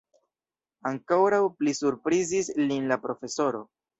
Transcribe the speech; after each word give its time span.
Ankoraŭ 0.91 1.41
pli 1.59 1.75
surprizis 1.81 2.51
lin 2.71 2.91
la 2.93 3.01
profesoro. 3.07 3.63